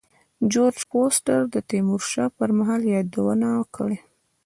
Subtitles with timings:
[0.51, 3.97] جورج فورستر د تیمور شاه پر مهال یادونه کړې.